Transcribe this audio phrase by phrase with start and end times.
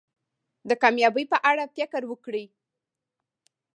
[0.69, 2.45] د کامیابی په اړه فکر وکړی.